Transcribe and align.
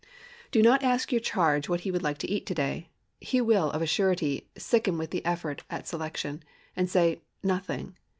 Do 0.49 0.63
not 0.63 0.81
ask 0.81 1.11
your 1.11 1.21
charge 1.21 1.69
what 1.69 1.81
he 1.81 1.91
would 1.91 2.01
like 2.01 2.17
to 2.17 2.27
eat 2.27 2.47
to 2.47 2.55
day. 2.55 2.89
He 3.19 3.39
will, 3.39 3.69
of 3.69 3.83
a 3.83 3.85
surety, 3.85 4.49
sicken 4.57 4.97
with 4.97 5.11
the 5.11 5.23
effort 5.23 5.63
at 5.69 5.87
selection, 5.87 6.41
and 6.75 6.89
say, 6.89 7.21
"Nothing!" 7.43 7.95